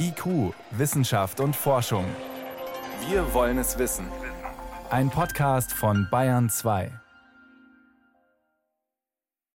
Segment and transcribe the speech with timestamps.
[0.00, 2.04] IQ, Wissenschaft und Forschung.
[3.08, 4.06] Wir wollen es wissen.
[4.88, 6.90] Ein Podcast von Bayern 2.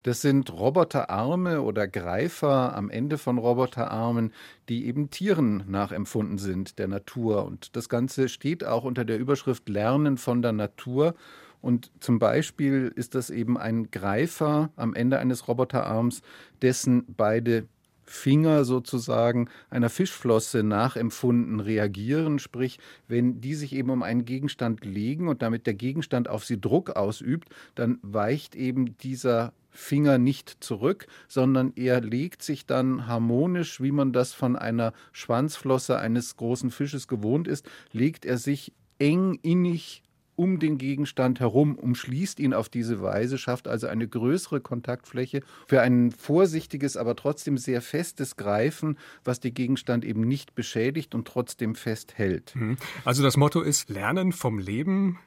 [0.02, 4.32] Das sind Roboterarme oder Greifer am Ende von Roboterarmen,
[4.68, 7.46] die eben Tieren nachempfunden sind, der Natur.
[7.46, 11.14] Und das Ganze steht auch unter der Überschrift Lernen von der Natur.
[11.62, 16.20] Und zum Beispiel ist das eben ein Greifer am Ende eines Roboterarms,
[16.60, 17.68] dessen beide
[18.04, 22.78] Finger sozusagen einer Fischflosse nachempfunden reagieren, sprich,
[23.08, 26.90] wenn die sich eben um einen Gegenstand legen und damit der Gegenstand auf sie Druck
[26.90, 33.92] ausübt, dann weicht eben dieser Finger nicht zurück, sondern er legt sich dann harmonisch, wie
[33.92, 40.02] man das von einer Schwanzflosse eines großen Fisches gewohnt ist, legt er sich eng innig
[40.42, 45.80] um den Gegenstand herum, umschließt ihn auf diese Weise, schafft also eine größere Kontaktfläche für
[45.80, 51.76] ein vorsichtiges, aber trotzdem sehr festes Greifen, was den Gegenstand eben nicht beschädigt und trotzdem
[51.76, 52.56] festhält.
[52.56, 52.76] Mhm.
[53.04, 55.20] Also das Motto ist Lernen vom Leben,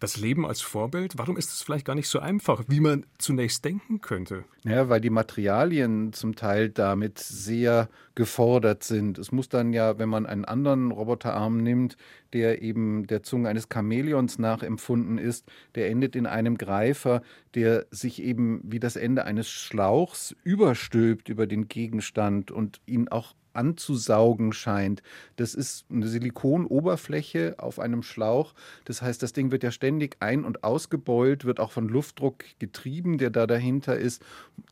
[0.00, 1.16] das Leben als Vorbild?
[1.16, 4.44] Warum ist es vielleicht gar nicht so einfach, wie man zunächst denken könnte?
[4.64, 9.18] Ja, weil die Materialien zum Teil damit sehr gefordert sind.
[9.18, 11.96] Es muss dann ja, wenn man einen anderen Roboterarm nimmt,
[12.32, 17.22] der eben der Zunge eines Chamäleons nachempfunden ist, der endet in einem Greifer,
[17.54, 23.34] der sich eben wie das Ende eines Schlauchs überstülpt über den Gegenstand und ihn auch
[23.52, 25.02] anzusaugen scheint.
[25.36, 28.54] Das ist eine Silikonoberfläche auf einem Schlauch.
[28.84, 33.18] Das heißt, das Ding wird ja ständig ein- und ausgebeult, wird auch von Luftdruck getrieben,
[33.18, 34.22] der da dahinter ist,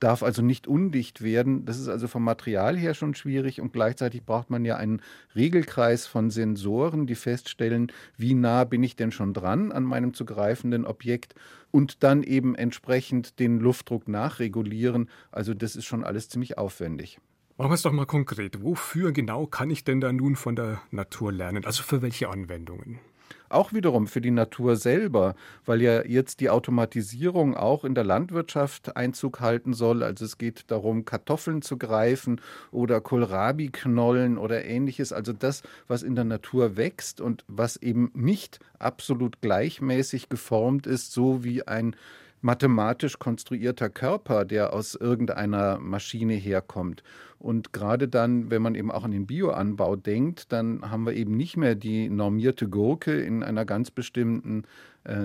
[0.01, 1.65] darf also nicht undicht werden.
[1.65, 5.03] Das ist also vom Material her schon schwierig und gleichzeitig braucht man ja einen
[5.35, 10.25] Regelkreis von Sensoren, die feststellen, wie nah bin ich denn schon dran an meinem zu
[10.25, 11.35] greifenden Objekt
[11.70, 15.09] und dann eben entsprechend den Luftdruck nachregulieren.
[15.31, 17.19] Also das ist schon alles ziemlich aufwendig.
[17.59, 18.62] Machen wir es doch mal konkret.
[18.62, 21.64] Wofür genau kann ich denn da nun von der Natur lernen?
[21.64, 23.01] Also für welche Anwendungen?
[23.48, 25.34] Auch wiederum für die Natur selber,
[25.67, 30.05] weil ja jetzt die Automatisierung auch in der Landwirtschaft Einzug halten soll.
[30.05, 35.13] Also es geht darum, Kartoffeln zu greifen oder Kohlrabi-Knollen oder ähnliches.
[35.13, 41.11] Also das, was in der Natur wächst und was eben nicht absolut gleichmäßig geformt ist,
[41.13, 41.96] so wie ein
[42.41, 47.03] mathematisch konstruierter Körper, der aus irgendeiner Maschine herkommt.
[47.39, 51.37] Und gerade dann, wenn man eben auch an den Bioanbau denkt, dann haben wir eben
[51.37, 54.65] nicht mehr die normierte Gurke in einer ganz bestimmten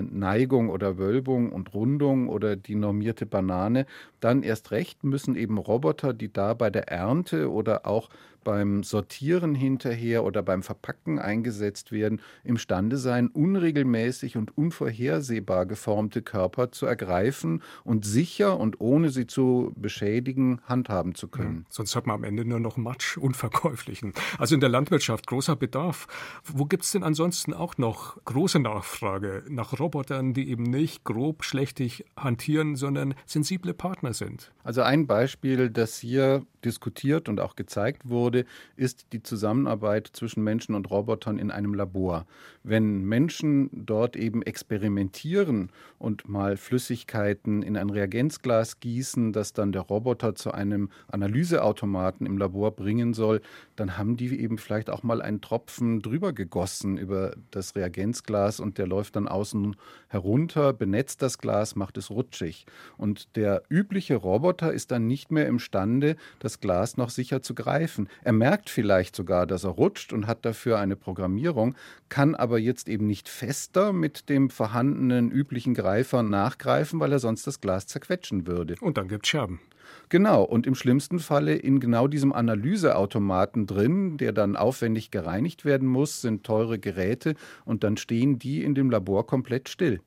[0.02, 3.86] Neigung oder Wölbung und Rundung oder die normierte Banane.
[4.20, 8.08] Dann erst recht müssen eben Roboter, die da bei der Ernte oder auch
[8.44, 16.70] beim Sortieren hinterher oder beim Verpacken eingesetzt werden, imstande sein, unregelmäßig und unvorhersehbar geformte Körper
[16.70, 21.64] zu ergreifen und sicher und ohne sie zu beschädigen handhaben zu können.
[21.64, 24.12] Ja, sonst hat man am Ende nur noch Matsch, unverkäuflichen.
[24.38, 26.06] Also in der Landwirtschaft großer Bedarf.
[26.44, 31.44] Wo gibt es denn ansonsten auch noch große Nachfrage nach Robotern, die eben nicht grob
[31.44, 34.52] schlechtig hantieren, sondern sensible Partner sind?
[34.62, 38.44] Also ein Beispiel, das hier diskutiert und auch gezeigt wurde,
[38.76, 42.26] ist die Zusammenarbeit zwischen Menschen und Robotern in einem Labor.
[42.62, 49.82] Wenn Menschen dort eben experimentieren und mal Flüssigkeiten in ein Reagenzglas gießen, das dann der
[49.82, 53.42] Roboter zu einem Analyseautomaten im Labor bringen soll,
[53.76, 58.78] dann haben die eben vielleicht auch mal einen Tropfen drüber gegossen über das Reagenzglas und
[58.78, 59.63] der läuft dann außen
[60.08, 62.66] herunter, benetzt das Glas, macht es rutschig.
[62.96, 68.08] Und der übliche Roboter ist dann nicht mehr imstande, das Glas noch sicher zu greifen.
[68.22, 71.74] Er merkt vielleicht sogar, dass er rutscht und hat dafür eine Programmierung,
[72.08, 77.46] kann aber jetzt eben nicht fester mit dem vorhandenen üblichen Greifer nachgreifen, weil er sonst
[77.46, 78.76] das Glas zerquetschen würde.
[78.80, 79.60] Und dann gibt es Scherben.
[80.08, 85.88] Genau, und im schlimmsten Falle in genau diesem Analyseautomaten drin, der dann aufwendig gereinigt werden
[85.88, 90.00] muss, sind teure Geräte und dann stehen die in dem Labor komplett still.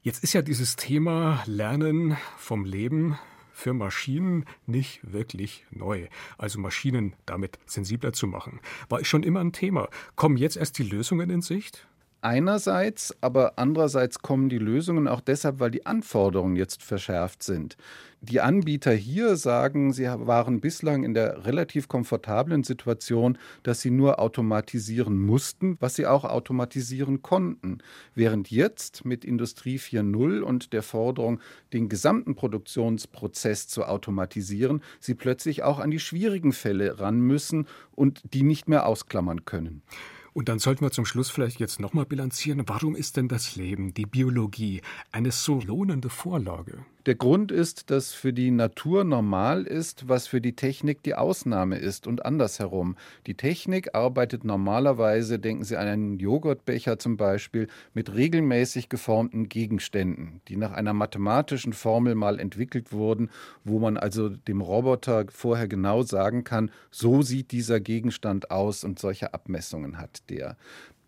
[0.00, 3.18] Jetzt ist ja dieses Thema Lernen vom Leben
[3.52, 6.08] für Maschinen nicht wirklich neu.
[6.38, 8.60] Also Maschinen damit sensibler zu machen.
[8.88, 9.90] War schon immer ein Thema.
[10.14, 11.86] Kommen jetzt erst die Lösungen in Sicht?
[12.22, 17.76] einerseits, aber andererseits kommen die Lösungen auch deshalb, weil die Anforderungen jetzt verschärft sind.
[18.22, 24.18] Die Anbieter hier sagen, sie waren bislang in der relativ komfortablen Situation, dass sie nur
[24.18, 27.78] automatisieren mussten, was sie auch automatisieren konnten.
[28.14, 31.40] Während jetzt mit Industrie 4.0 und der Forderung,
[31.74, 38.22] den gesamten Produktionsprozess zu automatisieren, sie plötzlich auch an die schwierigen Fälle ran müssen und
[38.32, 39.82] die nicht mehr ausklammern können.
[40.32, 43.92] Und dann sollten wir zum Schluss vielleicht jetzt nochmal bilanzieren, warum ist denn das Leben,
[43.94, 44.80] die Biologie,
[45.12, 46.84] eine so lohnende Vorlage?
[47.06, 51.78] Der Grund ist, dass für die Natur normal ist, was für die Technik die Ausnahme
[51.78, 52.96] ist und andersherum.
[53.28, 60.40] Die Technik arbeitet normalerweise, denken Sie an einen Joghurtbecher zum Beispiel, mit regelmäßig geformten Gegenständen,
[60.48, 63.30] die nach einer mathematischen Formel mal entwickelt wurden,
[63.62, 68.98] wo man also dem Roboter vorher genau sagen kann, so sieht dieser Gegenstand aus und
[68.98, 70.56] solche Abmessungen hat der.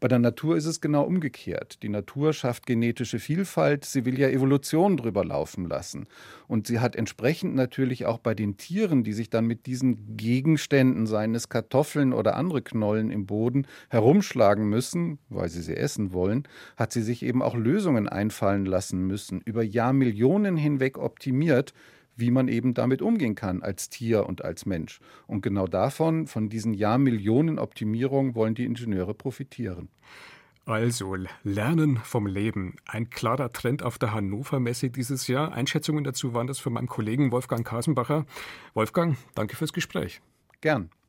[0.00, 1.82] Bei der Natur ist es genau umgekehrt.
[1.82, 6.06] Die Natur schafft genetische Vielfalt, sie will ja Evolution drüber laufen lassen.
[6.46, 11.08] Und sie hat entsprechend natürlich auch bei den Tieren, die sich dann mit diesen Gegenständen,
[11.08, 16.46] seien es Kartoffeln oder andere Knollen im Boden, herumschlagen müssen, weil sie sie essen wollen,
[16.76, 21.74] hat sie sich eben auch Lösungen einfallen lassen müssen, über Jahrmillionen hinweg optimiert,
[22.18, 25.00] wie man eben damit umgehen kann als Tier und als Mensch.
[25.26, 29.88] Und genau davon, von diesen Jahrmillionen Optimierungen, wollen die Ingenieure profitieren.
[30.66, 32.76] Also, Lernen vom Leben.
[32.84, 35.52] Ein klarer Trend auf der Hannover Messe dieses Jahr.
[35.52, 38.26] Einschätzungen dazu waren das von meinem Kollegen Wolfgang Kasenbacher.
[38.74, 40.20] Wolfgang, danke fürs Gespräch.
[40.60, 40.90] Gern.